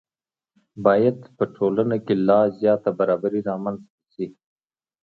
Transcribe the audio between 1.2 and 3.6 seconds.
په ټولنه کې لا زیاته برابري